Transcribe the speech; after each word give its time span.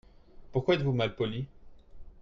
Pourquoi 0.51 0.73
êtes-vous 0.73 0.93
mal 0.93 1.15
poli? 1.15 1.45